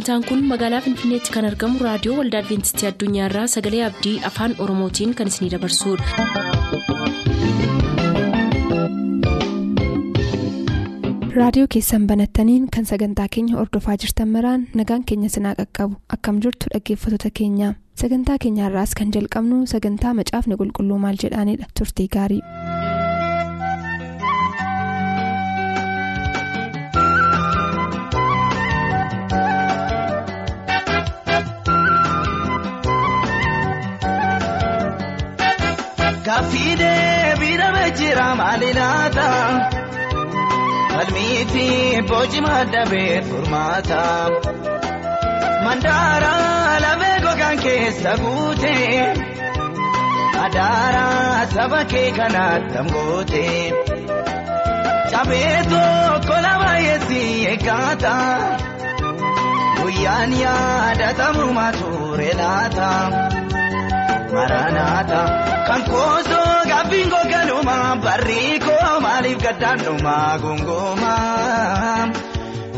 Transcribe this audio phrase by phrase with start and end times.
[0.00, 5.32] sagantaan kun magaalaa finfinneetti kan argamu raadiyoo waldaa adventistii addunyaarraa sagalee abdii afaan oromootiin kan
[5.32, 6.06] isinidabarsudha.
[11.36, 16.66] raadiyoo keessan banattaniin kan sagantaa keenya ordofaa jirtan maraan nagaan keenya sinaa qaqqabu akkam jirtu
[16.74, 17.68] dhaggeeffattoota keenya
[18.02, 22.42] sagantaa keenyaarraas kan jalqabnu sagantaa macaafni qulqulluu maal jedhaanidha turtii gaarii.
[36.30, 39.28] Gaaffiidee biirame jira maali laata?
[40.90, 41.64] Falmii fi
[42.10, 44.02] boci maddabee furmaata.
[45.64, 46.30] Mandaara
[46.84, 48.76] lafee gogaan keessa guute.
[50.44, 51.04] Adaara
[51.56, 53.44] saba kee kanaatti amgoote.
[55.10, 57.20] Cabee tokko lama yeessi
[57.54, 58.14] eeggaata.
[59.82, 62.90] Guyyaan yaadatamu mature laata.
[64.34, 65.20] Maranaata
[65.68, 71.14] kan koosoo gaaffiin gogaluma barriikoo maaliif gaddaanuma gongooma.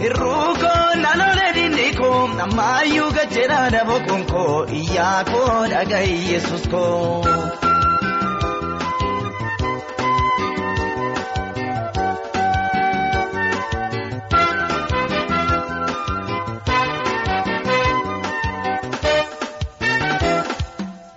[0.06, 7.24] Irruukoo naannolee dindiikoo ammayyuu gajjeera daboo konkoo iyyaa koo dhaga'i yesus koo.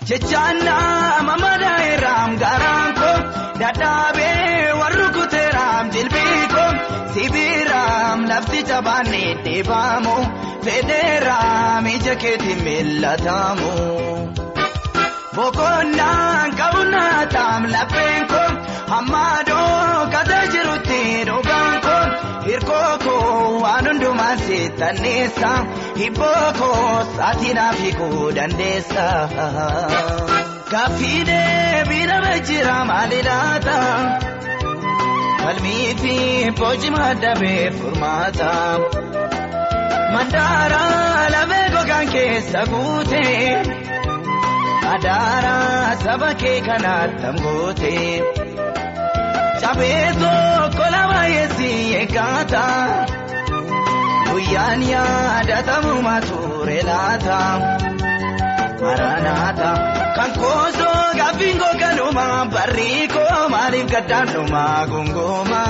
[0.10, 3.16] Jechaannaa mamadaa irraam garaan koo
[3.62, 6.36] dadhaabee warri kuteeraam jilbii
[7.16, 10.16] sibiiraam lafti jabaannee deebaamu
[10.66, 13.72] fedheeraam ija keetiin mil'atamu.
[15.36, 18.48] Boqonnaan qabunnataam lapheen koo
[18.92, 21.02] hammaadoo kata jirutti
[21.32, 22.04] dhugaan koo
[22.46, 25.52] hirkoo koo waan hundumaan seetanneessa
[26.00, 29.06] hibboo koo saatinaa fiiguu dandeessa.
[30.72, 33.78] Gaaffiidee biirame jira maali laata?
[35.42, 36.16] Falmii fi
[36.60, 38.52] boci maddabee furmaata.
[40.14, 40.84] Mandaara
[41.36, 43.24] lafee gogaan keessa guute.
[44.94, 45.56] Adaara
[46.04, 47.94] saba kee kanaatti amgoote.
[49.62, 51.70] Cabee tokko lama yeessi
[52.02, 52.64] eeggaata.
[54.36, 57.38] Guyyaan yaadatamu mature laata.
[58.82, 59.70] Maranaata
[60.18, 62.26] kan koosoo gaaffiin gogaluma
[62.56, 65.62] barriikoo maaliif gaddaanuma gongooma.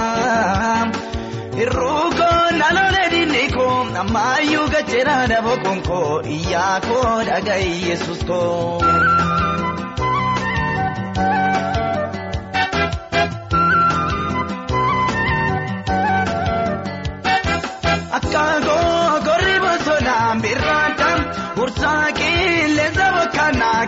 [1.63, 8.81] Irruukoo naannolee dindiikoo ammayyuu gajjeera daboo konkoo iyyaa koo dhaga'i yesus koo.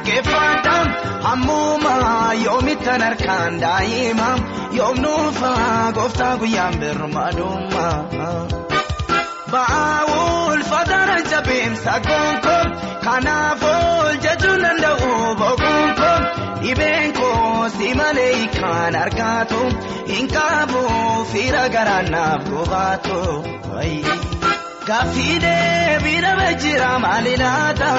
[0.07, 0.75] Keeffata
[1.27, 1.95] hammuma
[2.45, 4.29] yoomittan harkaan daa'ima
[4.79, 5.51] yoomnuufa
[5.97, 7.85] gooftaa guyyaan birmadumma.
[9.51, 12.57] Ba'aa ulfaataan jabeemsa gonko
[13.05, 16.11] kanaafuu jechuun danda'u boqonko
[16.63, 19.61] dhibeen koo si malee kan argatu
[20.11, 20.83] hin qabu
[21.31, 23.21] fiira garaanaaf gobaatu.
[24.87, 27.89] Gaaffiidee biirame jira maali laata?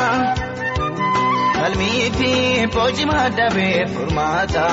[1.59, 2.33] Falmii fi
[2.75, 4.67] boci maddabee furmaata.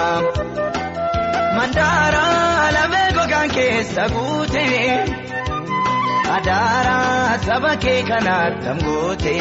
[1.57, 2.23] Mandaara
[2.75, 4.65] lafee gogaan keessa guute.
[6.35, 6.97] Adaara
[7.45, 9.37] saba kee kanaatti amgoote.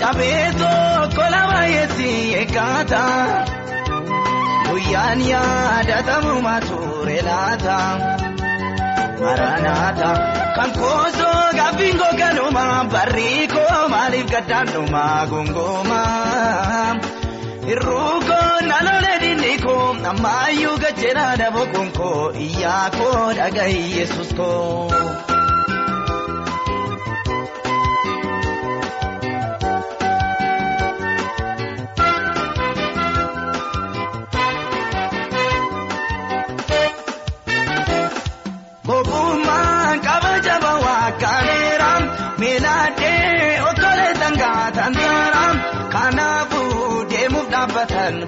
[0.00, 2.10] Cabee tokko lama yeessi
[2.42, 3.02] eeggaata.
[4.68, 7.78] Guyyaan yaadatamu mature laata.
[9.22, 10.10] Maranaata
[10.56, 16.00] kan koosoo gaaffiin gogaluma barriikoo maaliif gaddaanuma gongooma.
[17.72, 24.90] Irruukoo naannolee dindiikoo ammayyuu gajjeera daboo konkoo iyyaa koo dhaga'i yesus koo.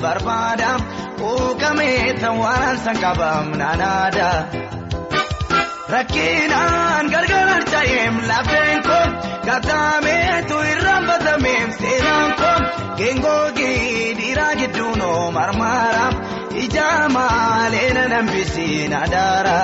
[0.04, 0.70] Barbaada
[1.20, 4.30] quuqamee tan waan san qabam naanaada.
[5.94, 9.04] Rakkinaan gargar harca'eem lafeen koo
[9.48, 12.56] gataameetu irraan batameem seenaan koo
[12.98, 13.72] geengoogi
[14.20, 15.02] dhiiraa gidduun
[15.36, 16.06] marmaara
[16.64, 19.58] ija maalee na nambisiin adaara.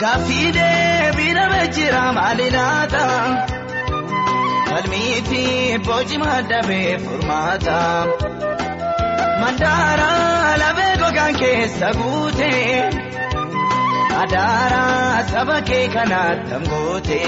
[0.00, 3.04] Gaaffii deebii nama jira maali laata
[4.70, 5.42] falmii fi
[5.86, 7.78] boci maddabee furmaata
[9.46, 10.08] mandaara
[10.60, 12.52] lafee gogaan keessa guute
[14.22, 14.80] adaara
[15.32, 17.20] saba kee kanaatti goote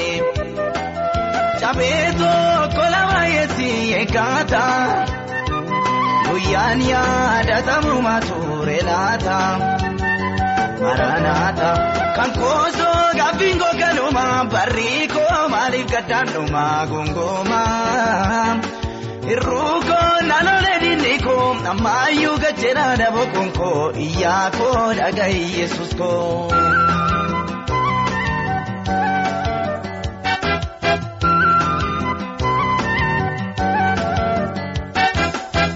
[1.60, 3.68] cabee tokko lama yeessi
[4.00, 4.62] eeggaata
[6.26, 9.38] guyyaan yaadatamu mature laata.
[10.82, 11.70] Maranaata
[12.16, 17.62] kan koosoo gaaffiin gogaluma barriikoo maaliif gaddaanuma gongooma
[19.32, 19.97] irruukoo
[20.30, 26.28] naannolee dinniikoo ammayyuu gajjera dhaboo konkoo iyyaakoo dhagahi yesus koo.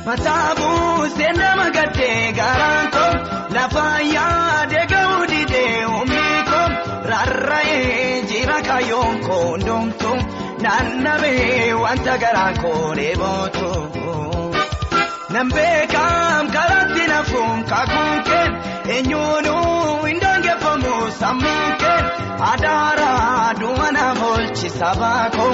[0.07, 3.13] Mataa buusee nama gaddee garaan koo
[3.57, 3.85] lafa
[4.15, 6.67] yaadee ga'uu didee humni koo
[7.11, 10.13] rarra'ee jira kaayyoon koo ndoomtu
[10.67, 13.69] naannabee wanta garaan koo dheebootu.
[15.35, 18.47] Nambeekaam karaatti nafuun kakuun kee
[18.95, 22.01] eenyuunuu hindoongeeffamu sammuun kee
[22.51, 23.09] adaara
[23.61, 25.53] duwwana bolchi sabaa koo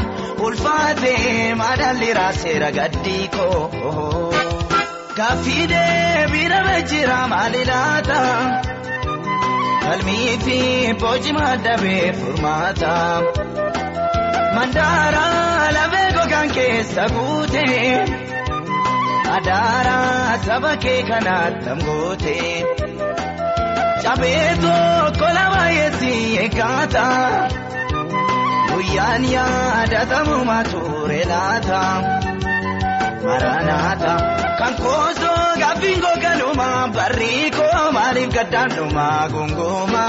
[0.49, 3.63] ulfaatee madaalli raaseera gaddii koo.
[5.19, 8.21] Gaaffii deebiidhamee jira maali laata?
[9.85, 10.59] Falmii fi
[11.03, 12.95] boci maddabee furmaata.
[14.57, 15.27] Mandaara
[15.79, 17.67] lafee gogaan keessa guute.
[19.39, 19.97] Adaara
[20.47, 22.37] saba kee kanaatti goote.
[24.03, 26.13] Cabee tokko lama yeessi
[26.45, 27.05] eeggaata.
[28.71, 31.83] Guyyaan yaadatamu mature laata.
[33.27, 34.15] Maranaata
[34.59, 40.05] kan koosoo gaaffiin gogaluma barriikoo maaliif gaddaanuma gongooma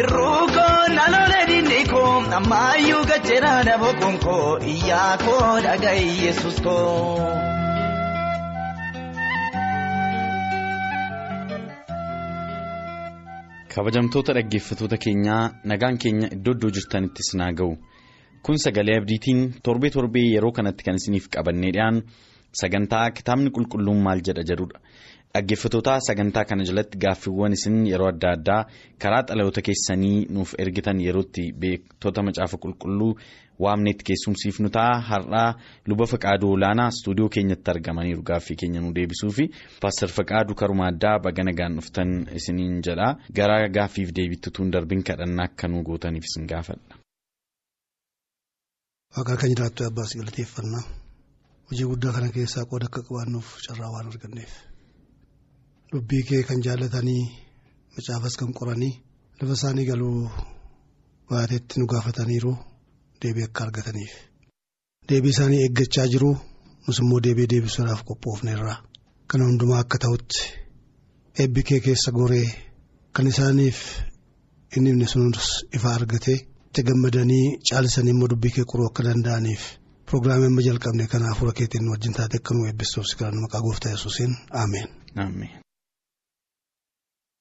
[0.00, 2.01] irruukoo naannolee dinniikoo
[2.42, 6.90] ammayyuu gajjera dhaboo konkoo iyyaakoo dhagahi yesus koo.
[13.74, 15.42] kabajamtoota dhaggeeffatoota keenyaa
[15.72, 17.76] nagaan keenya iddoo iddoo jirtanittis naa ga'u.
[18.42, 22.02] kun sagalee abdiitiin torbee torbee yeroo kanatti kan isiniif qabannee dhiyaan
[22.60, 24.78] sagantaa kitaabni qulqulluun maal jedha jedhudha
[25.34, 28.62] dhaggeeffatoota sagantaa kana jalatti gaaffiiwwan isin yeroo adda addaa
[29.02, 33.12] karaa xalayoota keessanii nuuf ergitan yerootti beektota macaafa qulqulluu
[33.64, 34.94] waamneetti keessumsiifnu ta'a.
[35.10, 35.50] Har'aa
[35.88, 38.22] luba faqaaduu olaanaa istuudiyoo keenyatti argamaniiru.
[38.30, 39.44] Gaaffii keenya nu deebisuu fi
[39.82, 43.08] paastar faqaaduu karuma addaa baga nagaan dhuftan isiniin jedha.
[43.36, 46.94] Gara gaaffiif deebittutuun darbin kadhannaa akka nu gootaniif isin gaafadha.
[49.16, 50.84] Waaqaa kan jiraattu abbaas galateeffannaa.
[51.70, 54.52] Hojii guddaa kana keessaa qooda akka qabaannuuf carraa waan arganneef
[55.92, 57.22] dubbii kee kan jaallatanii
[57.94, 58.94] macaafas kan qoranii
[59.38, 60.30] lafa isaanii galuu
[61.30, 62.52] baateetti nu gaafataniiru
[63.22, 64.12] deebii akka argataniif
[65.08, 66.30] deebii isaanii eeggachaa jiru
[66.86, 68.74] nus immoo deebii deebisuudhaaf qophoofneerra
[69.30, 70.40] kana hundumaa akka ta'utti
[71.42, 72.48] eebbi kee keessa goree
[73.14, 73.78] kan isaaniif
[74.76, 76.34] inni himne sunis ifa argate.
[76.72, 79.62] itti gammadanii caalisanii immoo dubbii kee qoruu akka danda'aniif
[80.06, 83.92] pirogiraamii amma jalqabne kana hafuura keetiin wajjin taate akka nu eebbistuuf si kadhannu maqaa gooftaa
[83.94, 84.32] yesuusiin
[84.62, 84.88] ameen.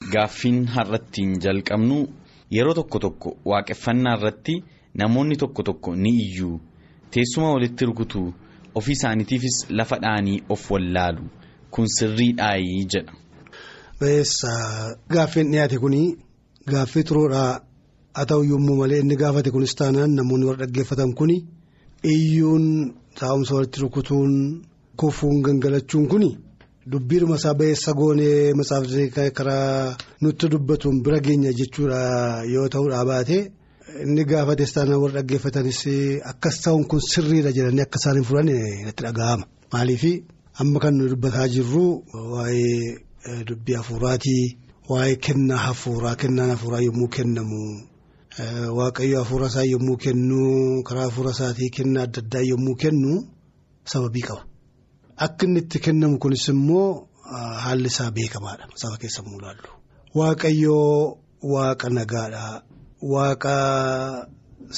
[0.10, 1.98] Gaaffiin har'attiin jalqabnu
[2.58, 4.56] yeroo tokko tokko waaqeffannaa irratti
[5.02, 6.60] namoonni tokko tokko ni iyyuu
[7.12, 8.34] teessuma walitti rukutu
[8.76, 11.24] ofii isaaniitiifis lafa dhaanii of wallaalu
[11.72, 13.14] kun sirriidhaayii jedha.
[14.00, 14.52] Beessa
[15.10, 16.02] gaaffiin dhiyaate kuni
[16.72, 17.60] gaaffii turuudhaa.
[18.16, 21.36] haa ta'u yommuu malee inni gaafate kunis taanaan namoonni warra dhaggeeffatan kuni
[22.14, 22.66] iyyuun
[23.20, 24.34] taa'umsa walitti rukutuun
[25.04, 26.30] kufuun gangalachuun kuni
[26.90, 33.38] dubbiidhuma isaa ba'eessa goonee matsaafni karaa nutti dubbatuun bira geenya jechuudha yoo ta'uudha baate
[34.04, 35.82] inni gaafates taanaan warra dhaggeeffatanis
[36.32, 38.50] akkas ta'uun kun sirriidha jedhanii akka isaan hin furan
[38.86, 40.04] natti dhaga'ama maaliif
[40.62, 41.86] amma kan nu dubbataa jirru
[42.34, 42.98] waa'ee
[43.50, 44.44] dubbii hafuuraatii
[44.90, 47.62] waa'ee kennaa hafuuraa kennaan hafuuraa yommuu kennamu.
[48.78, 50.40] Waaqayyo hafuura isaa yommuu kennu
[50.88, 53.12] karaa hafuura isaatii kennaa adda addaa yommuu kennu
[53.94, 54.44] sababii qaba.
[55.18, 57.08] Akka inni itti kennamu kunis immoo
[57.64, 59.70] haalli isaa beekamaadha saba keessa immoo ilaallu.
[60.16, 61.18] Waaqayyoo
[61.54, 62.46] waaqa nagaadha.
[63.14, 63.56] Waaqa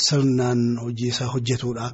[0.06, 1.86] sirnaan hojii isaa hojjetudha.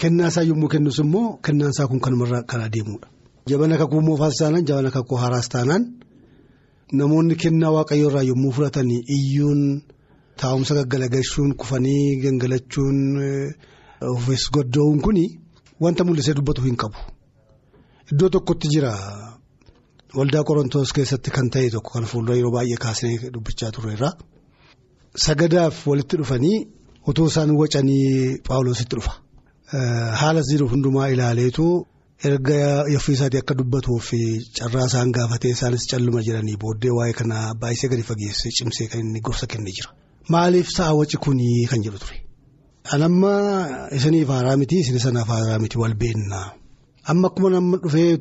[0.00, 3.08] Kennaa isaa yommuu kennus immoo kennaan isaa kun kanumarraa kan adeemudha.
[3.48, 5.82] Jabana kakuu moofaas taanaan jabana kakuu haaraas taanaan
[6.98, 9.62] namoonni kennaa waaqayyoo irraa yommuu fudhatan iyyuun.
[10.40, 12.98] Taa'umsa gaggalagalchuun kufanii gangalachuun
[14.14, 15.24] ofiis godda'uun kuni
[15.82, 16.98] wanta mul'isee dubbatu hin qabu.
[18.12, 18.92] Iddoo tokkotti jira
[20.18, 24.10] waldaa qorontoos keessatti kan ta'e tokko kan fuuldura yeroo baay'ee kaasnee dubbachaa turreerra.
[25.26, 26.56] Sagadaaf walitti dhufanii
[27.10, 29.12] utuu isaan wacanii paawuloositti dhufa.
[30.20, 31.66] Haala jiru hundumaa ilaaleetu
[32.28, 32.58] erga
[32.98, 34.06] ofiisaatii akka dubbatuuf
[34.58, 39.20] carraa isaan gaafatee isaanis calluma jiranii booddee waa'ee kana baay'isee gadi fageessee cimsee kan inni
[39.28, 39.90] gorsa kennee jira.
[40.34, 42.16] Maaliif sa'a waci kunii kan jedhu ture.
[42.94, 43.32] Anamma
[43.98, 46.46] isiniif haaraa miti isin sanaaf haaraa miti wal beennaa.
[47.10, 48.18] Amma akkuma nama dhufee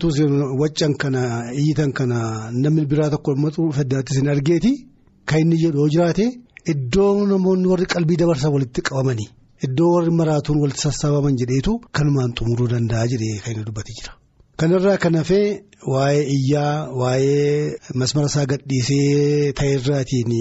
[0.62, 1.22] waccan kana
[1.53, 2.17] iyyitan kana
[2.63, 4.72] namni biraa tokko dhufe addaatti isin argeeti
[5.29, 6.25] kan inni jedhu yoo jiraate
[6.74, 9.27] iddoo namoonni warri qalbii dabarsan walitti qabamanii
[9.65, 14.13] iddoo warri maraatuun walitti sassaabaman jedheetu kanumaan xumuruu danda'a jedhee kan inni dubbatee jira.
[14.60, 15.48] Kanarraa kan hafee
[15.94, 20.32] waa'ee iyyaa waa'ee masmara isaa gadhiisee ta'erraatiin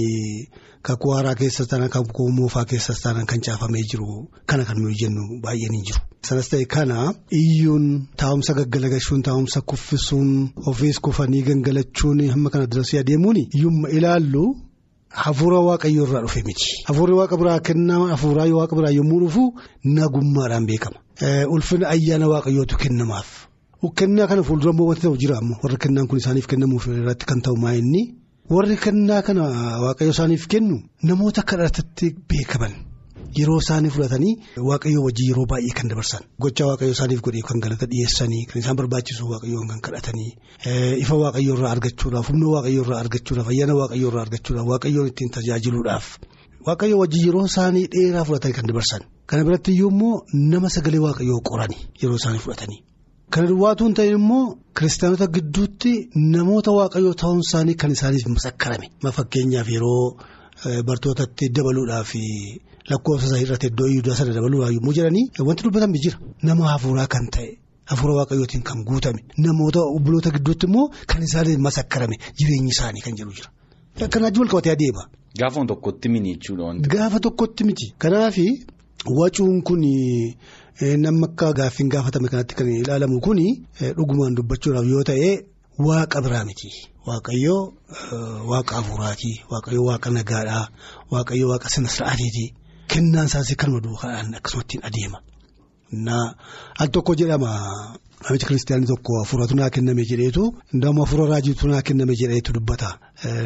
[0.88, 4.08] kakuu haaraa keessas taanaan kakuu moofaa keessas taanaan kan caafamee jiru
[4.50, 6.00] kana kan nuyi jennu baay'een hin jiru.
[6.28, 6.98] Sanas ta'e kana
[7.40, 7.84] iyyuun
[8.20, 10.30] taa'umsa gaggalagashuun taa'umsa kuffisuun
[10.70, 14.44] ofiis kufanii gangalachuun hamma kana dirasii adeemuun iyyumma ilaallu
[15.24, 16.68] hafuura waaqayyoo irraa dhufe miti.
[16.88, 19.42] Hafuurri waaqa biraa kennama hafuuraa waaqa biraa yommuu dhufu
[19.96, 20.98] nagummaadhaan beekama.
[21.54, 23.28] Ulfina ayyaana waaqayyootu kennamaaf.
[23.98, 27.56] Kennaa kana fuuldura immoo wanti ta'u jira warri kennaan kun isaaniif kennamuuf irratti kan ta'u
[27.64, 28.02] maa inni
[28.54, 29.42] warri kennaa kana
[29.84, 30.76] waaqayyo isaaniif kennu
[31.08, 32.72] namoota kadhatatti beekaman.
[33.38, 34.34] Yeroo isaanii fudhatanii
[34.68, 36.22] waaqayyo wajjin yeroo baay'ee kan dabarsan.
[36.42, 40.30] Gocha waaqayyo isaaniif godhee kan galata dhiyeessanii kan isaan barbaachisu waaqayyo kan kadhatanii
[41.02, 46.06] ifa waaqayyo irraa argachuudhaaf humna waaqayyo irraa argachuudhaaf ayyaana waaqayyo irraa argachuudhaaf waaqayyoon ittiin tajaajiluudhaaf.
[46.68, 49.02] Waaqayyo wajjin yeroo isaanii dheeraa fudhatanii kan dabarsan.
[49.28, 50.14] Kana biratti iyyuu immoo
[50.52, 52.80] nama sagalee waaqayyoo qoranii yeroo isaanii fudhatanii.
[53.30, 58.86] Kana duwwaatuun ta'e immoo kiristaanota gidduutti namoota waaqayyoo ta'uun isaanii kan isaaniif masakkarame.
[59.16, 60.16] Fakkeenyaaf yeroo
[60.88, 62.12] bartootatti dabaluudhaaf
[62.90, 66.18] lakkoofsa isaa irratti iddoo iyyuu sana dabaluudhaaf yommuu jedhanii wanti dubbatame jira.
[66.42, 67.48] Nama hafuuraa kan ta'e
[67.90, 73.32] hafuura waaqayyootiin kan guutame namoota obboloota gidduutti immoo kan isaaniif masakkarame jireenyi isaanii kan jedhu
[73.38, 73.50] jira.
[74.12, 75.02] Kanaaf wal qabatee adeema.
[76.94, 77.86] Gaafa tokkotti miti.
[77.98, 78.36] Kanaaf
[79.18, 79.82] wacuun kun.
[80.80, 83.38] Namni akka gaaffiin gaafatame kanatti kan ilaalamu kun
[83.96, 85.30] dhugumaan dubbachuudhaaf yoo ta'e
[85.78, 86.68] waaqa biraa miti.
[87.06, 87.72] Waaqayyoo
[88.50, 89.32] waaqa hafuuraati.
[89.50, 90.68] Waaqayyoo waaqa nagaadhaa.
[91.12, 92.44] Waaqayyoo waaqa sina sir'aatiiti.
[92.90, 95.18] Kennaan isaas kanuma duukaan akkasumatti adeema.
[96.80, 97.50] Al tokko jedhama
[98.24, 102.98] namichi kiristaanii tokko hafuuratu naa kenname jedheetu nama hafuura raajiitu naa kenname jedheetu dubbata.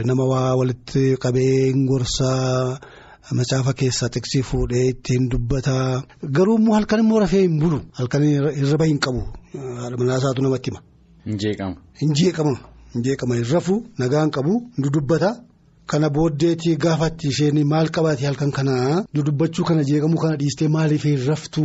[0.04, 2.78] Nama waa walitti qabee gorsaa.
[3.38, 6.02] Macaafa keessaa xiqsii fuudhee ittiin dubbata.
[6.36, 7.78] Garuu immoo halkan immoo rafee hin bulu.
[7.98, 9.22] Halkan hirriba hin qabu.
[9.98, 10.80] Manaasaatu namatti hima.
[11.26, 11.76] Injeeqama.
[12.06, 12.54] Injeeqama
[12.96, 15.30] injeeqama hin rafu nagaa hin qabu dudubbata.
[15.86, 21.24] Kana booddeetii gaafatti isheen maal qabaate halkan kanaa dudubbachuu kana jeeqamuu kana dhiistee maaliif hin
[21.28, 21.64] raftu?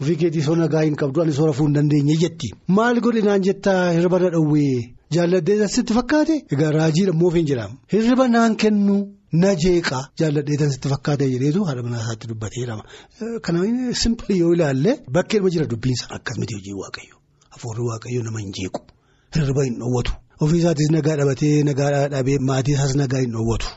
[0.00, 2.52] Ofii keetii soo nagaa hin qabdu ani soo rafuu hin dandeenye jetti.
[2.68, 4.94] Maal godhinaan jettaa hirriba na dhowwee?
[5.16, 6.36] Jaalladhee asitti fakkaate?
[6.52, 7.76] Egaa raajiidha moofiin jedhama.
[7.92, 8.96] Hirriba naan kennu.
[9.32, 12.84] Na jeeqaa jaalladheetan sitti fakkaatee jedheetu haadha manaa isaatti dubbatee jedhama.
[13.44, 13.58] Kana
[14.02, 17.16] simpilii yoo ilaalle bakkee nama jira dubbiinsa akkasumatti hojii waaqayyo.
[17.54, 18.76] Hafuurri waaqayyo nama hin jeequ.
[19.36, 20.12] Hirriba hin dhoowwatu
[20.46, 23.68] ofiisaatis nagaa dhabatee nagaa dhabee maatii isaas nagaa hin dhoowwatu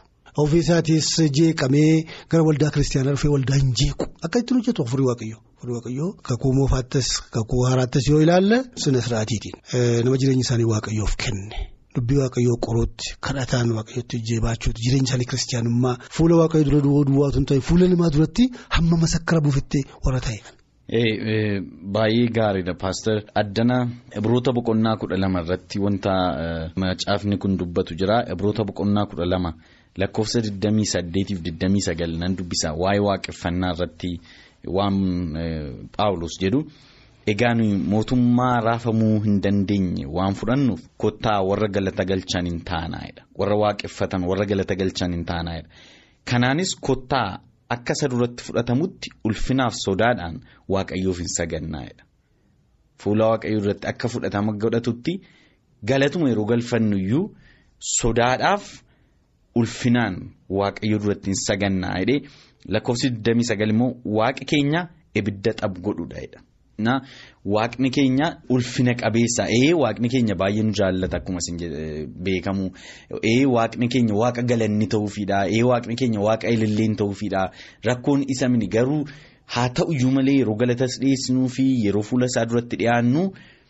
[0.43, 1.08] ofiisaatis
[1.39, 4.01] jeeqamee gara waldaa kiristaanaa dhufee waldaa hin jeequ.
[4.25, 5.38] Akka ittiin hojjetu hafuurri waaqayyo.
[5.55, 9.55] Hafuurri waaqayyo kakuu moofaattis kakuu haaraattis yoo ilaalle sina siraatiin
[10.05, 11.58] nama jireenya isaanii waaqayyoof kenne.
[11.96, 17.62] Dubbii waaqayyoo qorootti kadhataan waaqayyootti jeebaachuuti jireenya isaanii kiristaanummaa fuula waaqayyoo dura duwwaatu hin ta'e
[17.70, 18.44] fuula namaa duratti
[18.76, 20.40] hamma masakkara buufattee warra ta'e.
[21.96, 23.78] Baay'ee gaariidha paaster addana
[24.20, 26.14] ibroota boqonnaa kudha lama irratti wanta
[26.84, 29.52] macaafni kun dubbatu jira ibroota boqonnaa kudha lama
[30.02, 34.12] lakkoofsa 28-29 nan dubbisa waa'ee waaqeffannaa irratti
[34.78, 34.98] waan
[35.98, 36.62] paawulos jedhu.
[37.28, 43.24] Egaa nuyi mootummaa raafamuu hin dandeenye waan fudhannuuf kottaa warra galata galchan hin taanaa'edha.
[43.40, 45.70] Warra waaqeffatan warra galata galchan hin taanaa'edha.
[46.32, 50.36] Kanaanis kottaa akka isa duratti fudhatamutti ulfinaaf sodaadhaan
[50.70, 52.04] waaqayyoof hin sagannaa'edha.
[53.04, 55.13] Fuula waaqayyoo duratti akka fudhatama godhatutti
[55.94, 56.98] galatuma yeroo galfannu
[57.98, 58.63] sodaadhaaf
[59.56, 60.16] ulfinaan
[60.50, 62.18] waaqayyoo duratti hin sagannaa'edha.
[62.74, 64.88] Lakkoofsi 29 immoo waaqi keenya
[65.20, 66.40] ibidda xab godhudha.
[67.46, 71.58] Waaqni keenya ulfina qabeessa ee waaqni keenya baay'ee nu jaallata akkuma isin
[72.25, 72.66] beekamu
[73.32, 77.42] ee waaqni keenya waaqa galanni ta'uufidha ee waaqni keenya waaqa ililleen ta'uufidha
[77.90, 79.04] rakkoon isa mini garuu
[79.56, 83.24] haa ta'uyyuu malee yeroo galatas dhiyeessinuu fi yeroo fuula isaa duratti dhiyaannu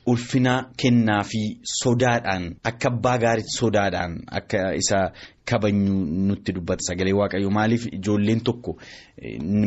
[0.05, 1.41] ulfina kennaa fi
[1.81, 5.11] sodaadhaan akka abbaa gaariitti sodaadhaan akka isa
[5.45, 5.93] kabajnu
[6.27, 8.77] nutti dubbata sagalee waaqayyoo maaliif ijoolleen tokko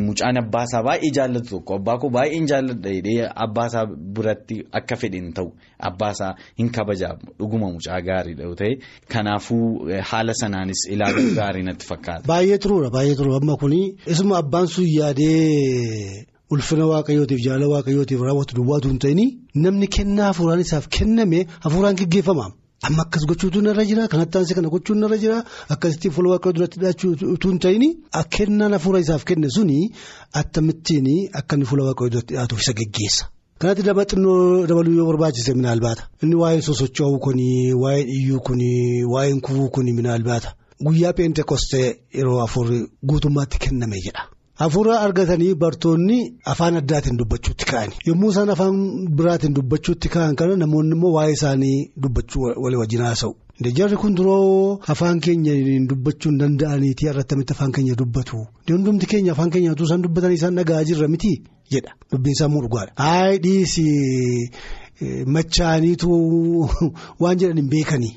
[0.07, 3.85] mucaan abbaasaa baay'ee jaallatu tokko abbaa koo baay'een jaalladha jedhee abbaasaa
[4.19, 5.49] biratti akka fedhen ta'u
[5.91, 8.75] abbaasaa hin kabajaamu dhuguma mucaa gaariidha yoo ta'e
[9.15, 9.65] kanaafuu
[10.11, 12.27] haala sanaanis ilaaluu gaarii natti fakkaata.
[12.27, 16.34] Baay'ee turuudha baay'ee turuudha amma kuni isuma abbaan sun yaadee.
[16.53, 19.21] Ulfina waaqayyootiif jaalala waaqayyootiif raawwatu duwwaatu hin ta'in
[19.63, 22.45] namni kennaa hafuuraan isaaf kenname hafuuraan geggeeffama.
[22.87, 25.37] Amma akkas gochuutu narra jira kanatti aansee kana gochuun narra jira
[25.73, 27.83] akkasitti fuula waaqayyoo duratti dhiyaachuutu hin ta'in
[28.37, 29.79] kennaan hafuura isaaf kenne suni
[30.41, 31.07] akkamittiin
[31.39, 33.23] akka inni fuula waaqayyoo duratti dhiyaatuuf isa geggeessa.
[33.59, 37.47] Kanatti daba xinnoo dabaluu yoo barbaachise minaal baata inni waa'een sosocho'uu kuni
[37.83, 38.69] waa'een iyyuu kuni
[39.13, 40.49] waa'een kufuu kuni minaal baata
[40.85, 41.87] guyyaa peentekostee
[42.17, 44.23] yeroo hafuurri guutummaatti kenname jedha.
[44.55, 46.17] Hafuura argatanii bartoonni
[46.51, 47.97] afaan addaatiin dubbachuutti ka'ani.
[48.07, 48.77] Yommuu isaan afaan
[49.21, 53.35] biraatiin dubbachuutti ka'an kana namoonni immoo waa'ee isaanii dubbachuu walii wajjin haasa'u.
[53.79, 55.55] Jarri kun duroo afaan keenya
[55.89, 58.39] dubbachuu hin danda'aniiti irratti afaan keenya dubbatu.
[58.71, 61.33] Hundumti keenya afaan keenya utuu isaan dubbatanii isaan dhaga'aa jirra miti
[61.75, 61.91] jedha.
[62.11, 62.93] Dubbiin isaa immoo dhugaadha.
[62.95, 63.85] Hayi dhiisi
[65.37, 66.09] machaaniitu
[67.25, 68.15] waan jedhan hin beekanii.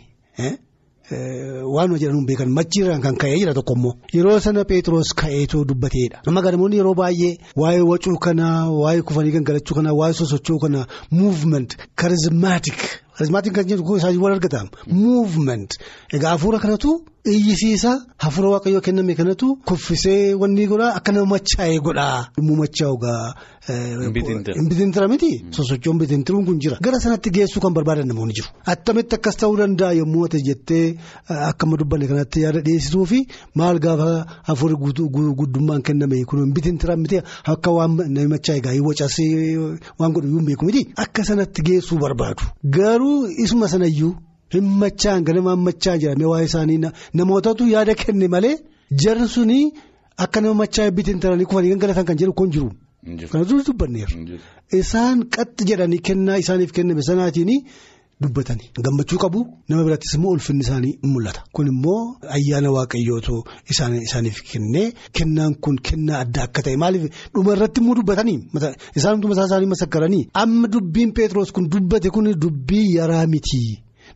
[1.10, 2.50] Waan jedhamu beekan.
[2.52, 3.94] Machiirraan kan ka'ee jira tokko immoo.
[4.12, 6.20] Yeroo sana Pheexroos ka'eetu dubbateedha.
[6.26, 11.76] Nama gadamoonni yeroo baay'ee waa'ee wacuu kanaa waa'ee kufanii gangalachuu kanaa waa'ee sosocho'uu kanaa movement
[11.94, 12.78] karizmaatik
[13.18, 15.78] karizmaatik kan jedhu isaan wal argatamu movement.
[16.12, 22.28] Egaa hafuura kanatu iyyisiisa hafuura waaqayyoo kenname kanatu kuffisee wanni godhaa akka nama machaa'ee godhaa.
[22.38, 23.34] Yommuu machaa'u gaa.
[24.60, 25.44] Inbitintira miti?
[25.50, 26.78] Sosochoon bitintiruun kun jira.
[26.80, 28.48] Gara sanatti geessuu kan barbaadan namoonni jiru.
[28.66, 30.96] Attamitti akkas ta'uu danda'a yommuu ati jettee
[31.28, 34.76] akkama dubbanne kanatti yaada dhiyeessituu fi maal gaafa hafuurri
[35.40, 37.20] guddummaan kenname kun inbitintira miti?
[37.44, 38.76] Akka waan nama machaa'e gaa
[39.98, 40.87] waan godhu iyyuu beeku miti?
[40.96, 42.42] Akka sanatti geessuu barbaadu.
[42.64, 44.14] Garuu isuma sanayyuu
[44.54, 46.78] hin machaa'an ganamaan machaa'an jedhamee waa'ee isaanii
[47.20, 48.54] namootatu yaada kenne malee
[49.02, 49.58] jarri suni
[50.24, 52.70] akka nama machaa'e bitintiranii kufanii gangalatan kan jedhu kun jiru.
[53.32, 54.16] Kana durii dubbanneerra.
[54.80, 57.52] Isaan qaxxi jedhanii kennaa isaaniif kenname sanaatiin
[58.22, 61.40] dubbatanii gammachuu qabu nama birattis immoo ulfinni isaanii mul'ata.
[61.54, 62.00] Kun immoo
[62.37, 63.37] ayyaana waaqayyootu
[63.72, 68.38] isaaniif kennee kennaan kun kennaa adda akka ta'e maaliif dhuma irratti immoo dubbatanii
[68.98, 73.62] isaan mataa isaanii masakkaranii amma dubbiin Pheexroos kun dubbate kun dubbii yaraa miti.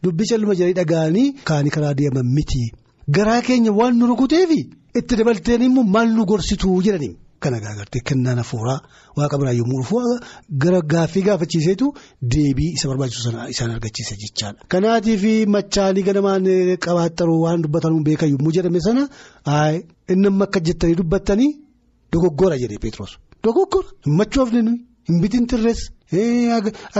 [0.04, 2.62] Dubbii calluma jedhanii dhaga'anii kaanii karaa deeman miti.
[3.16, 4.60] Garaa keenya waan nu rukuteefi
[4.98, 7.14] itti dabalteen immoo maal nu gorsituu jedhanii.
[7.42, 8.80] Kana gaagartee kennaan hafuuraa
[9.18, 10.00] waaqa biraa yommuu dhufu
[10.62, 11.86] gara gaaffii gaafachiiseetu
[12.34, 14.60] deebii isa barbaachisu sana isaan argachiise jechaadha.
[14.72, 15.22] Kanaatiif
[15.54, 16.44] machaanii ganamaan
[16.84, 19.02] qabaaxaruu waan dubbatan beekan yommuu jedhame sana
[20.12, 21.50] inni amma akka jettanii dubbattanii
[22.12, 23.12] dogoggora jedhee Pheexroos.
[23.44, 25.80] Dogoggora hin machoofne nuyi hin bitintirres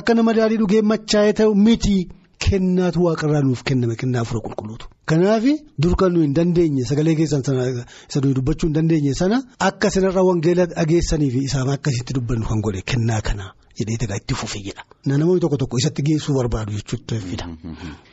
[0.00, 1.96] akka nama daadhii dhugee machaa'ee ta'u miti.
[2.44, 4.86] Kennaatu waaqarraa nuuf kenname kennaa hafuura qulqulluutu.
[5.10, 5.44] Kanaaf
[5.82, 7.62] dur kan nuyi hin dandeenye sagalee keessan sana
[8.10, 9.36] isa dubbachuu hin dandeenye sana
[9.70, 13.46] akka sanarraa wangeela dhageessanii fi isaan akkasitti dubbannu kan godhe kennaa kana
[13.80, 14.82] jedhee tagaa itti fufee jedha.
[15.10, 17.46] Namoonni tokko tokko isatti geessuu barbaadu jechuudha fida.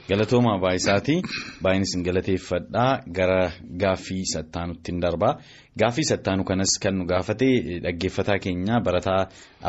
[0.10, 1.16] Galatooma baay'isaati.
[1.64, 3.42] Baay'inis hin galateeffadhaa gara
[3.84, 5.34] gaaffii sattaanutti hin darbaa.
[5.82, 7.50] Gaaffii sattaanu kanas kan nu gaafate
[7.86, 9.22] dhaggeeffataa keenya barataa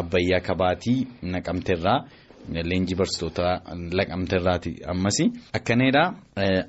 [0.03, 0.99] Abbayyaa Kabaatii
[1.35, 1.99] naqamteerraa.
[2.49, 3.63] Leenjii barsiisota
[3.99, 5.19] laqamteerraati ammas
[5.53, 6.05] akkanedha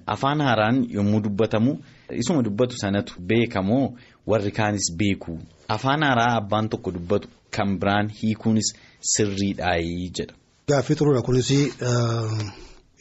[0.08, 1.78] afaan haaraan yommuu dubbatamu
[2.22, 3.94] isuma dubbatu sanatu beekamoo
[4.28, 8.74] warri kaanis beeku afaan haaraa abbaan tokko dubbatu kan biraan hiikuunis
[9.14, 10.34] sirriidhaayii jedha.
[10.70, 11.50] Gaaffii turuudha kunis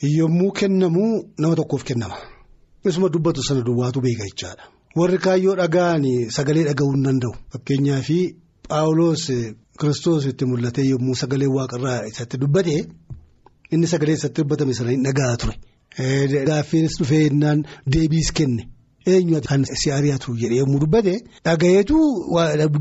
[0.02, 2.16] yommuu kennamu nama tokkoof kennama
[2.84, 4.64] isuma dubbatu sana duwwaatu beeka jechaadha
[4.96, 8.08] warri kaayyoo dhaga'an sagalee dhaga'uu hin danda'u fakkeenyaaf
[8.68, 9.30] Paawuloos.
[9.80, 12.74] Kiristoos itti mul'ate yommuu sagalee waaqarraa isatti dubbate
[13.74, 15.54] inni sagalee isatti dubbatame sana hin dhaga'aa ture.
[16.48, 17.64] Gaaffiinis dhufee innaan
[17.94, 18.62] deebiis kenne
[19.06, 21.96] eenyu kan si ari'atu jedhee yommuu dubbate dhagayeetu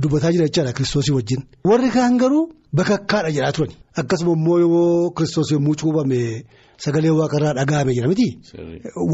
[0.04, 1.42] dubbataa jira jechaadha kiristoosii wajjin.
[1.66, 3.76] Warri kaan garuu bakakkaadha jedhaa turani.
[4.00, 6.44] Akkasuma immoo yoo kiristoos yommuu cuubame
[6.84, 8.28] sagalee waaqarraa dhaga'ame jira miti.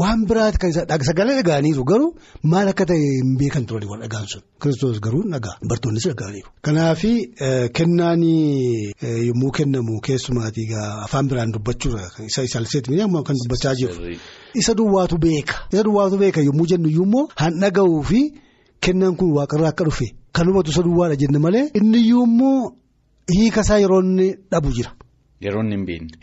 [0.00, 2.10] Waan biraati kan isa sagalee dhaga'aniiru garuu
[2.42, 4.42] maal akka ta'e hin beekan turani wal dhagaan sun.
[4.62, 6.48] Kiristoos garuu dhagaa bartoonnis dhaga'aniiru.
[6.62, 7.02] Kanaaf
[7.76, 8.22] kennaan
[9.28, 10.68] yommuu kennamu keessumaatii
[11.06, 13.94] afaan biraan dubbachuudha isa isaalseeti amma kan dubbachaa jiru.
[14.60, 15.54] Isa duwwaatu beeka.
[15.72, 18.20] Isa duwwaatu beeka yommuu jennu immoo han dhaga'uu fi
[18.80, 22.72] kennaan kun waaqarraa akka dhufe kan hubatu isa duwwaadha jenne malee inni iyyuu immoo
[23.36, 24.90] hiika isaa yeroo inni dhabu jira.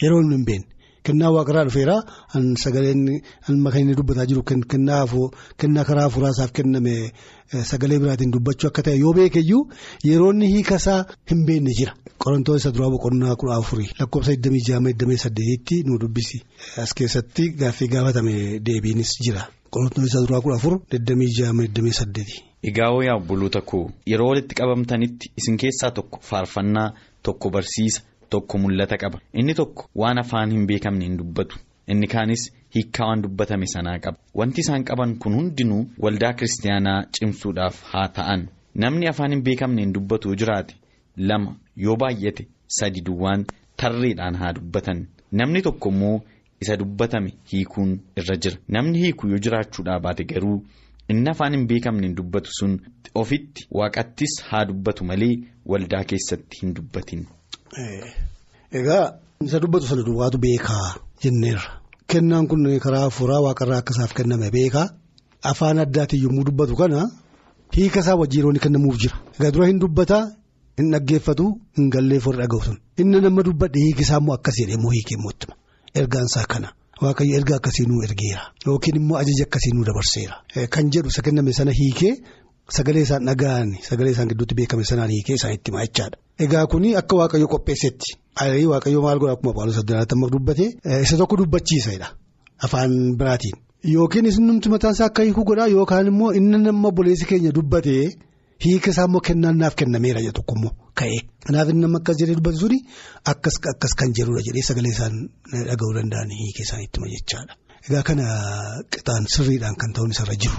[0.02, 0.73] Yeroo inni hin beekne.
[1.04, 1.96] Kennaa waaqarraa dhufeera
[2.64, 3.02] sagaleen
[3.46, 6.96] kan inni dubbataa jiru kennaa karaa hafuuraasaaf kenname
[7.72, 9.64] sagalee biraatiin dubbachuu akka ta'e yoo beekeyyuu
[10.10, 11.94] yeroo inni hiika isaa hin beekne jira.
[12.24, 16.40] Qorantoon isa duraa boqonnaa kudha afurii lakkoofsa 26-28tti nu dubbisi
[16.84, 19.44] as keessatti gaaffii gaafatame deebiinis jira.
[19.74, 22.42] Qorantoon isa duraa kudha afur 26-28.
[22.64, 28.02] Egaa yaa obboloota koo yeroo walitti qabamtanitti isin keessaa tokko faarfannaa tokko barsiisa
[28.36, 29.18] tokko mul'ata qaba.
[29.40, 31.56] Inni tokko waan afaan hin beekamne hin dubbatu.
[31.88, 32.44] Inni kaanis
[32.76, 34.18] hiikkaa waan dubbatame sanaa qaba.
[34.40, 38.42] Wanti isaan qaban kun hundinuu waldaa kiristaanaa cimsuudhaaf haa ta'an.
[38.76, 40.76] Namni afaan hin beekamne hin dubbatu jiraate
[41.18, 41.52] lama
[41.88, 43.46] yoo baay'ate sadi duwwaan
[43.78, 45.00] tarreedhaan haa dubbatan.
[45.32, 46.16] Namni tokko immoo
[46.62, 47.92] isa dubbatame hiikuun
[48.22, 48.58] irra jira.
[48.78, 50.58] Namni hiiku yoo jiraachuudhaa baate garuu.
[51.12, 52.76] inni afaan hin beekamne hin dubbatu sun
[53.22, 55.34] ofitti waaqattis haa dubbatu malee
[55.72, 57.26] waldaa keessatti hin dubbatin.
[58.80, 59.06] Egaa
[59.46, 60.88] isa dubbatu sana duwwaatu beekaa
[61.24, 61.82] jenneerra.
[62.08, 64.88] Kennaan kun karaa hafuuraa waaqarraa akkasaaf kenname beekaa
[65.52, 67.00] afaan addaatiin yommuu dubbatu kana
[67.76, 69.16] hiika isaa wajjin yeroo inni kennamuuf jira.
[69.40, 70.24] Egaa dura hin dubbataa
[70.78, 71.46] hin dhaggeeffatu
[71.78, 75.18] hin galleef warra dhaga'u sun inni nama dubbadhe hiiki isaa immoo akkas jedhee immoo hiikee
[75.26, 75.58] mootummaa
[76.02, 76.70] ergaan isaa kana.
[77.04, 80.36] Waaqayyo erga akkasii nuu ergeera yookiin immoo ajaja akkasii nuu dabarseera
[80.76, 82.14] kan jedhu isa kenname sana hiikee
[82.76, 86.18] sagalee isaan dhaga'an sagalee isaan gidduutti beekame sanaan hiikee isaan itti maachaadha.
[86.40, 88.10] Egaa kuni akka waaqayyo qopheessetti
[88.72, 90.66] waaqayyo maal godha akkuma Phaawulos Addunyaatti dubbate
[91.06, 92.08] isa tokko dubbachiisedha
[92.66, 93.58] afaan biraatiin
[93.96, 98.04] yookiin isin numti mataan isaa akka hiikuu godhaa yookaan immoo inni nama obboleessi keenya dubbatee
[98.66, 101.20] hiika isaa immoo kennaan naaf kennameera jedhu tokko immoo ka'ee.
[101.46, 102.78] Kanaaf inni nama akkas jedhee dubbatu suni
[103.32, 105.16] akkas akkas kan jedhudha jedhee sagalee isaan
[105.70, 107.54] dhaga'uu danda'an hiika isaan ittuma jechaadha.
[107.88, 108.26] Egaa kana
[108.92, 110.58] qixaan sirriidhaan kan ta'uun isarra jiru.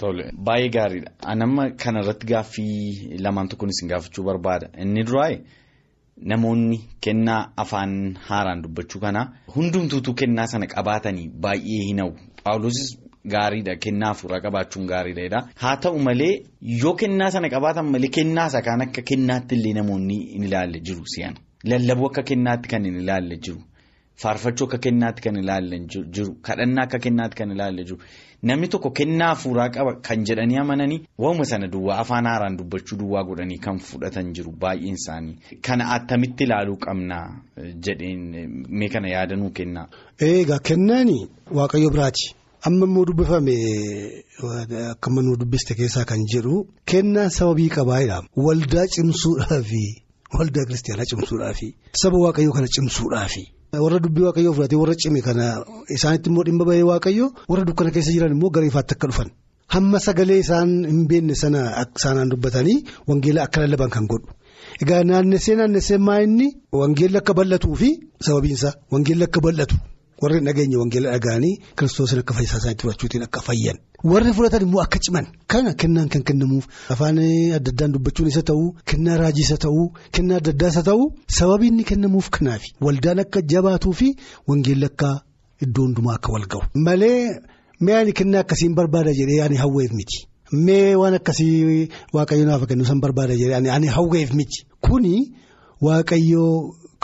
[0.00, 1.10] Baay'ee gaariidha.
[1.32, 4.68] Anamma kanarratti gaaffii lamaan tokkoon isin gaafachuu barbaada.
[4.82, 5.36] Inni duraa'e
[6.30, 9.22] namoonni kennaa afaan haaraan dubbachuu kana
[9.56, 12.16] hundumtuutu kennaa sana qabaatanii baay'ee hin hawwu.
[12.44, 12.98] Paawulosis
[13.34, 15.40] gaariidha kennaa hafuuraa qabaachuun gaariidha.
[15.62, 16.34] Haa ta'u malee
[16.82, 21.04] yoo kennaa sana qabaatan malee kennaa isa kaan akka kennaatti illee namoonni hin ilaalle jiru
[21.14, 21.34] si'an.
[21.64, 23.60] Lallabuu akka kennaatti kan hin ilaalle jiru.
[24.22, 26.34] Faarfachuu akka kennaatti kan ilaalle jiru.
[26.48, 27.98] Kadhannaa akka kennaatti kan ilaalle jiru.
[28.42, 33.22] Namni tokko kennaa hafuuraa qaba kan jedhanii amananii waanuma sana duwwaa afaan haaraan dubbachuu duwwaa
[33.28, 35.36] godhanii kan fudhatan jiru baay'een isaanii.
[35.66, 37.18] Kana attamitti ilaaluu qabna
[37.86, 38.22] jedheen
[38.68, 39.86] mee kana yaadanuu kennaa.
[40.18, 41.18] Egaa kennaani
[41.58, 42.34] waaqayyo biraati.
[42.66, 43.54] Amma immoo dubbifame
[44.90, 48.22] akka manuu dubbiste keessaa kan jedhu kennaan sababii qabaayidha.
[48.36, 49.84] Waldaa cimsuudhaafi
[50.38, 51.68] waldaa kiristaanaa cimsuudhaafi
[52.02, 53.44] saba waaqayyoo kana cimsuudhaafi.
[53.80, 55.44] Warra dubbii waaqayyoo fudhatee warra cime kana
[55.96, 59.30] isaanitti immoo dhimma bahee waaqayyoo warra dukkana keessa jiran immoo gara ifaatti akka dhufan.
[59.74, 61.60] Hamma sagalee isaan hin beekne sana
[61.98, 62.76] isaanaan dubbatanii
[63.08, 64.28] wangeela akka lallaban kan godhu.
[64.82, 66.48] Egaa naannessee naannessee maa inni
[66.80, 67.88] wangeelli akka bal'atuu fi
[68.26, 69.76] sababiinsaa wangeelli akka bal'atu.
[70.22, 73.78] Warri dhageenya wangeela dhaga'anii kiristoosni akka fayyisaa isaaniitti fudhachuutiin akka fayyan
[74.12, 77.18] warri fudhatan immoo akka ciman kana kennaan kan kennamuuf afaan
[77.58, 79.84] adda addaan dubbachuun isa ta'uu kennaa raajii isa ta'uu
[80.16, 81.06] kennaa adda addaa isa ta'uu
[81.38, 84.08] sababii inni kennamuuf kanaafi waldaan akka jabaatuu fi
[84.50, 85.10] wangeelli akka
[85.66, 86.62] iddoo hundumaa akka wal ga'u.
[86.86, 87.20] malee
[87.84, 90.18] mee ani kennaa akkasiin barbaada jedhee ani hawweef miti
[90.66, 95.14] mee waan akkasii waaqayyo naaf kennu san barbaada jedhee ani hawweef miti kuni
[95.86, 96.50] waaqayyoo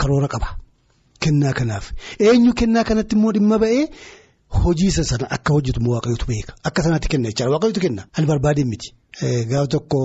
[0.00, 0.48] karoora qaba.
[1.24, 1.92] Kennaa kanaaf
[2.30, 3.84] eenyu kennaa kanatti immoo dhimma ba'ee
[4.48, 8.26] hojii isa sana akka hojjetu immoo waaqayyotu beeka akka sanaatti kenna jechaadha waaqayyotu kenna ani
[8.26, 8.94] barbaadeen miti.
[9.50, 9.98] Gaafa tokko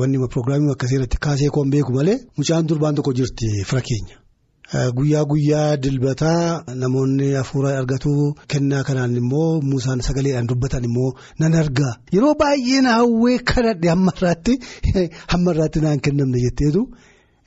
[0.00, 4.16] wanni pirogiraamii akkasii irratti kaasee koon beeku malee mucaan durbaan tokko jirti fira keenya.
[4.96, 8.12] Guyyaa guyyaa dilbataa namoonni hafuura argatu
[8.48, 14.58] kennaa kanaan immoo muusaan sagaleedhaan dubbatan immoo nan argaa yeroo baay'ee na hawwee irraatti
[15.32, 16.86] hamma irraatti naan kennamne jetteetu.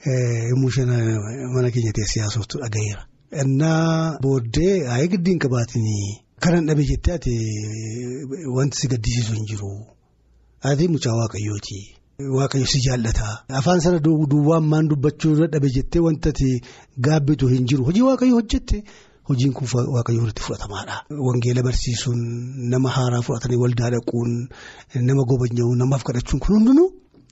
[0.03, 0.89] Yommuu isheen
[1.53, 3.05] mana keenya teessee haasoftu dhagaheera.
[3.41, 7.33] Innaa booddee ayee giddiin qabaatinii kanan dhabe jettee ati
[8.57, 9.71] wanti si gaddisiisu hin jiru.
[10.61, 11.79] Ati mucaa waaqayyooti.
[12.37, 13.43] Waaqayyo si jaallata.
[13.49, 16.61] Afaan sana duwwaan maan dubbachuu dhabe jettee wanti ati
[16.99, 17.83] gaabbitu hin jiru.
[17.85, 18.83] Hojii waaqayyo hojjette
[19.27, 20.95] hojiin kun waaqayyo irratti fudhatamaadha.
[21.09, 22.19] Wangeela barsiisuun
[22.69, 24.47] nama haaraa fudhatanii waldaa dhaquun
[24.95, 26.89] nama gobanya'uun namaaf kadhachuun kun hundinuu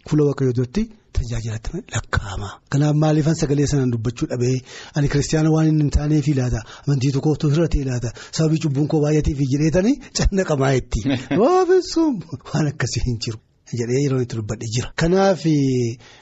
[0.10, 0.84] fuula waaqayyo duratti.
[1.14, 2.50] Tajaajilatti lakkaa'ama.
[2.72, 4.56] Kanaaf maaliifan sagalee sanaan dubbachuu dhabee
[4.98, 9.96] ani kiristaana waan hin taaneef ilaata amantii tokkootu irratti ilaata sababii cubbuun koo baay'ateef jedheetanii
[10.20, 11.04] cannaqamaa itti.
[11.48, 12.16] Oofisuun
[12.52, 13.40] waan akkasii hin jiru
[13.82, 14.94] jedhee yeroo itti dubbadhe jira.
[15.04, 15.44] Kanaaf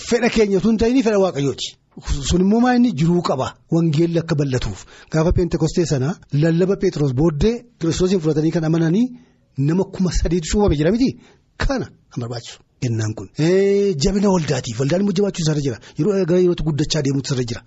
[0.09, 1.69] fedha keenya hin ta'iin fedha waaqayyooti.
[2.29, 4.83] Sun immoo maa inni jiruu qaba wangeelli akka bal'atuuf
[5.15, 6.11] gaafa peentekostee sana
[6.43, 9.07] lallaba Pheexroos booddee kiristoosiin fudhatanii kan amananii
[9.69, 11.09] nama kuma sadiitu cuubame jira miti
[11.57, 12.59] kana kan barbaachisu.
[12.83, 13.27] Kennaan kun.
[14.03, 17.61] Jabina waldaatiif waldaan immoo jabaachuu isarra jira yeroo gara yerootti guddachaa adeemuutu isarra jira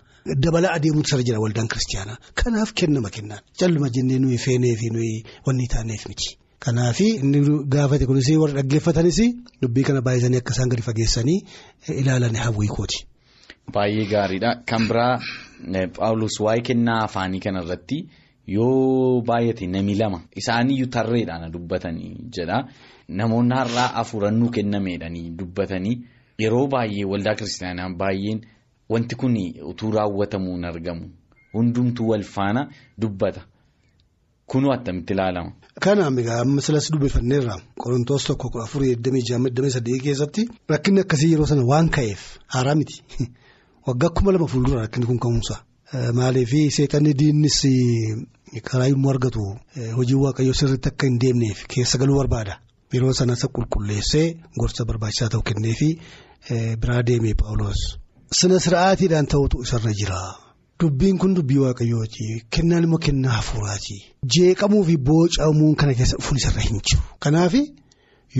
[0.44, 5.14] dabalaa adeemuutu isarra jira waldaan kiristaanaa kanaaf kennama kennaan calluma jennee nuyi feenee fi nuyi
[5.46, 6.28] wanni taaneef miti.
[6.64, 7.40] Kanaaf inni
[7.74, 9.18] gaafate kunis warra dhaggeeffatanis
[9.62, 11.38] dubbii kana baay'isanii akka isaan gadi fageessanii
[12.00, 12.98] ilaalan hawwiikooti.
[13.74, 14.50] Baay'ee gaariidha.
[14.70, 15.14] Kan biraa
[15.96, 17.98] Paawulos waa'ee kennaa afaanii kanarratti
[18.56, 22.58] yoo baay'ate nami lama isaaniyyuu tarreedhaan dubbatanii jedha.
[23.08, 25.96] Namoonni har'aa afuurannuu kennameedhanii dubbatanii
[26.42, 28.40] yeroo baay'ee waldaa kiristaanaa baay'een
[28.88, 29.36] wanti kun
[29.70, 31.10] utuu raawwatamuu hin argamu.
[31.54, 33.42] Hundumtuu wal faana dubbata.
[34.46, 35.52] Kunoo attamitti ilaalama.
[35.80, 41.00] Kanaaf egaa amma silas dubbifanneerra qorontoos tokko kudha afurii eddamii jaamma eddamii saddeet keessatti rakkinni
[41.00, 43.02] akkasii yeroo sana waan ka'eef haaraa miti
[43.86, 45.56] waggaa kuma lama fuuldura rakkinni kun ka'umsa.
[46.18, 47.58] Maaliif seexanni diinnis
[48.68, 49.42] karaa yommuu argatu
[49.96, 52.60] hojii waaqayyoo sirriitti akka hin deemneef keessa galuu barbaada.
[52.94, 54.26] Yeroo sana isa qulqulleessee
[54.60, 55.88] gorsa barbaachisaa ta'u kenneefi
[56.82, 57.80] biraa deemee Paawuloos.
[58.38, 60.18] Sina sira'aatiidhaan ta'utu isarra jira.
[60.80, 62.24] Dubbiin kun dubbii waaqayyooti.
[62.54, 63.96] Kennaan immoo kennaa hafuuraati.
[64.36, 67.02] Jeeqamuu fi boocamuun kana keessa dhufuun isarra hin jiru.
[67.24, 67.54] Kanaaf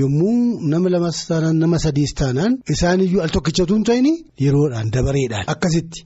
[0.01, 4.07] yommuu nama lamas taanaan nama sadiis taanaan isaaniyyuu al tokkichatu hin ta'in
[4.45, 6.01] yeroodhaan dabareedhaan akkasitti.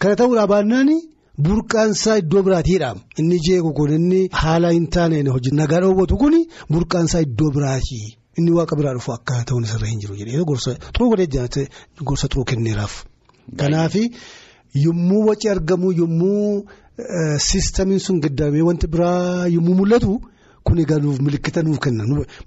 [0.00, 0.90] Kana ta'uudhaa baannaan
[1.38, 2.94] burqaansaa iddoo biraatiidha.
[3.18, 6.34] Inni jeequ kun inni haala hin taaneen hojii nagaa dhoowwatu kun
[6.70, 8.00] burqaansaa iddoo biraati.
[8.38, 11.68] Inni waaqa biraa dhufu akka ta'uun isarra hin jiru jedhee gorsa xuruu godhee jiraate
[12.02, 13.04] gorsa xuruu kenneeraaf.
[13.56, 13.94] Kanaaf
[14.84, 16.64] yommuu waci argamu yommuu
[17.38, 20.20] siistamiin sun gaddaamee wanti biraa yommuu mul'atu
[20.64, 22.04] kun egaa nuuf milikkita nuuf kenna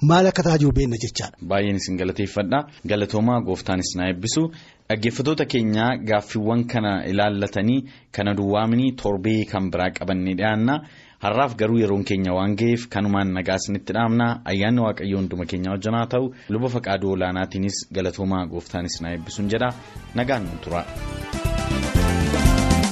[0.09, 1.37] maal akka ta'aa jiru beekna jechaadha.
[1.49, 2.59] Baay'een isin galateeffadha.
[2.91, 4.43] Galatoomaa gooftaanis na eebbisu.
[4.89, 10.75] Dhaggeeffattoota keenyaa gaaffiiwwan kana ilaallatanii kana duwwaamanii torbee kan biraa qabannee dhiyaanna.
[11.23, 14.27] Har'aaf garuu yeroon keenya waan ga'eef kanumaan nagaa isinitti dhaamna.
[14.45, 19.69] Ayyaanni Waaqayyoo hunduma keenya wajjin haa ta'u luba faqaaduu olaanaatiinis galatoomaa gooftaanis na eebbisuun jedha.
[20.15, 20.81] Nagaan nu tura.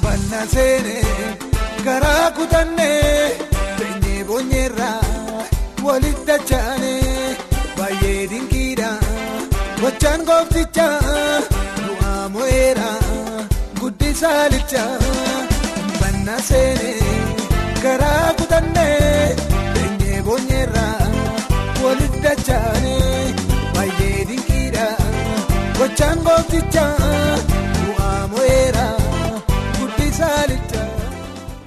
[0.04, 1.04] Banna seenee
[1.86, 3.38] garaa kutannee
[3.80, 5.00] beenyee boonyeerraa
[5.88, 7.36] walitti dachaanee
[7.78, 8.90] baay'ee dinqiidha
[9.82, 11.00] gochaan gooftichaa
[11.86, 12.90] du'aa mo'eera
[13.80, 14.86] guddisaa licha
[16.00, 16.96] banna seenee
[17.84, 19.36] garaa kutannee
[19.74, 21.10] beenyee boonyeerraa
[21.84, 23.34] walitti dachaanee
[23.76, 24.88] baay'ee dinqiidha
[25.80, 26.94] gochaan gooftichaa
[27.82, 28.75] du'aa mo'eera.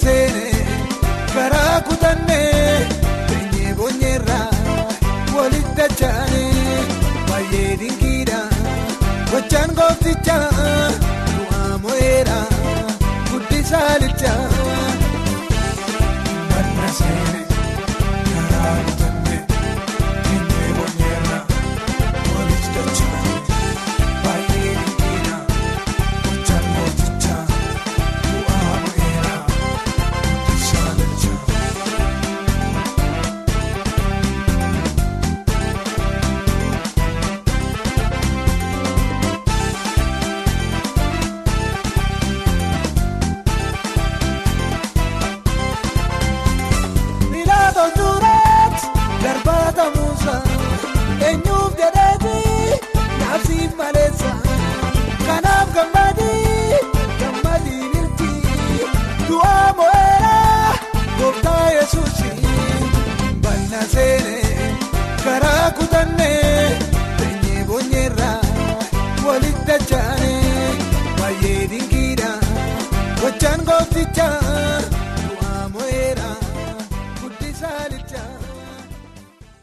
[0.00, 0.66] banna seenee
[1.34, 2.88] garaa kutannee
[3.28, 4.50] beenyee boonyeerraa
[5.34, 6.84] walitti dachaanee
[7.28, 8.40] baay'ee dinqiidha
[9.32, 10.48] gochaan gooftichaa
[11.36, 12.38] du'aa mo'eera
[13.30, 14.34] guddisaa licha